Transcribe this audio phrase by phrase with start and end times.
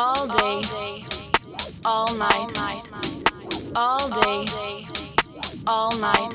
[0.00, 0.62] all day,
[1.84, 2.58] all night,
[3.76, 4.46] all day,
[5.66, 6.30] all night.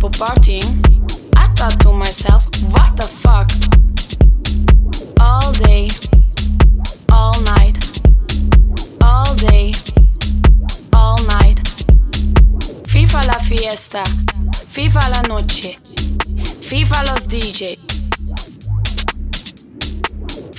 [0.00, 0.64] People partying,
[1.36, 3.50] I thought to myself, what the fuck?
[5.20, 5.88] All day,
[7.12, 7.76] all night,
[9.02, 9.72] all day,
[10.94, 11.60] all night.
[12.88, 14.02] Viva la fiesta,
[14.72, 15.76] Viva la noche,
[16.70, 17.76] Viva los DJ.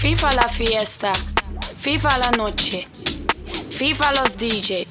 [0.03, 1.11] Viva la fiesta,
[1.81, 2.85] Viva la noche,
[3.79, 4.85] Viva los DJ.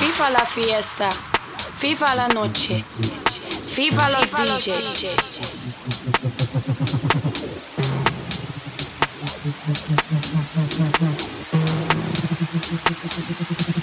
[0.00, 1.08] Viva la fiesta,
[1.80, 2.84] Viva la noche,
[3.74, 5.16] Viva los DJ.
[13.72, 13.79] I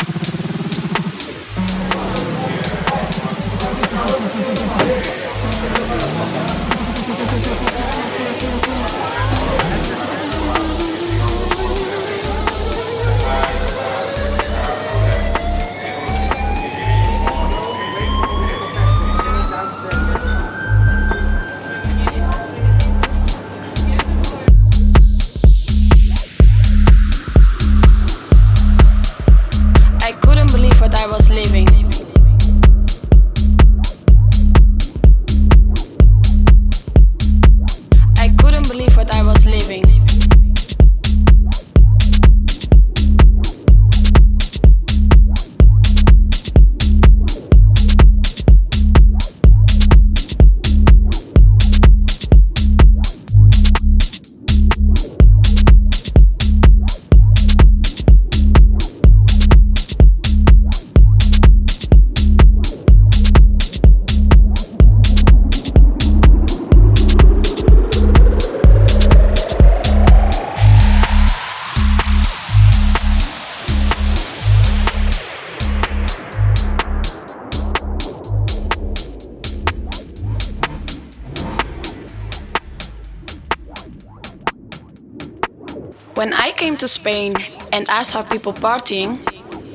[86.18, 87.36] When I came to Spain
[87.72, 89.22] and I saw people partying,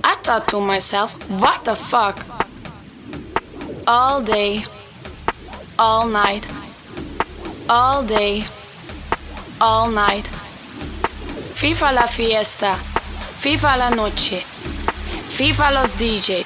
[0.03, 2.27] I thought to myself, what the fuck?
[3.87, 4.65] All day,
[5.79, 6.49] all night,
[7.69, 8.45] all day,
[9.61, 10.27] all night.
[11.61, 12.77] Viva la fiesta,
[13.41, 14.43] Viva la noche,
[15.39, 16.43] Viva los DJ.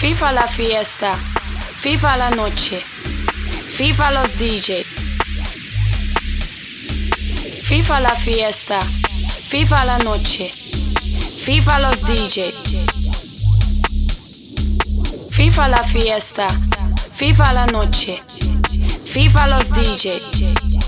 [0.00, 1.14] Viva la fiesta,
[1.80, 2.82] Viva la noche,
[3.78, 4.93] Viva los DJ.
[7.64, 8.78] FIFA la fiesta,
[9.48, 10.50] FIFA la noche,
[11.44, 12.52] FIFA los DJ.
[15.30, 16.46] FIFA la fiesta,
[17.16, 18.22] FIFA la noche,
[19.04, 20.83] FIFA los DJ.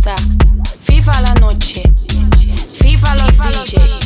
[0.00, 0.14] fiesta,
[0.82, 1.82] FIFA la noche,
[2.78, 3.99] FIFA los DJs.